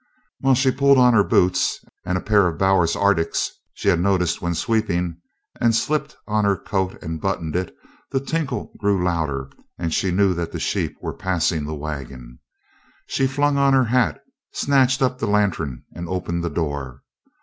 While 0.39 0.55
she 0.55 0.71
pulled 0.71 0.97
on 0.97 1.13
her 1.13 1.23
boots, 1.23 1.77
and 2.03 2.17
a 2.17 2.21
pair 2.21 2.47
of 2.47 2.57
Bowers's 2.57 2.95
arctics 2.95 3.51
she 3.75 3.87
had 3.87 3.99
noticed 3.99 4.41
when 4.41 4.55
sweeping, 4.55 5.21
and 5.59 5.75
slipped 5.75 6.17
on 6.27 6.43
her 6.43 6.57
coat 6.57 6.97
and 7.03 7.21
buttoned 7.21 7.55
it, 7.55 7.75
the 8.09 8.19
tinkle 8.19 8.73
grew 8.79 9.03
louder 9.03 9.51
and 9.77 9.93
she 9.93 10.09
knew 10.09 10.33
that 10.33 10.51
the 10.51 10.59
sheep 10.59 10.97
were 11.03 11.13
passing 11.13 11.65
the 11.65 11.75
wagon. 11.75 12.39
She 13.05 13.27
flung 13.27 13.59
on 13.59 13.73
her 13.73 13.85
hat, 13.85 14.19
snatched 14.53 15.03
up 15.03 15.19
the 15.19 15.27
lantern 15.27 15.83
and 15.93 16.09
opened 16.09 16.43
the 16.43 16.49
door. 16.49 17.03